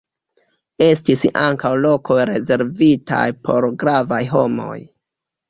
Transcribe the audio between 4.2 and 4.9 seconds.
homoj.